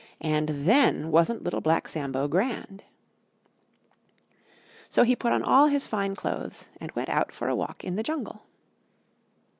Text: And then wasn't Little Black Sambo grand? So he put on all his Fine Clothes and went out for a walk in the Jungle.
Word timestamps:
And 0.23 0.49
then 0.67 1.11
wasn't 1.11 1.43
Little 1.43 1.61
Black 1.61 1.87
Sambo 1.87 2.27
grand? 2.27 2.83
So 4.89 5.03
he 5.03 5.15
put 5.15 5.31
on 5.31 5.43
all 5.43 5.67
his 5.67 5.85
Fine 5.85 6.15
Clothes 6.15 6.69
and 6.77 6.91
went 6.93 7.09
out 7.09 7.31
for 7.31 7.47
a 7.47 7.55
walk 7.55 7.83
in 7.83 7.97
the 7.97 8.01
Jungle. 8.01 8.41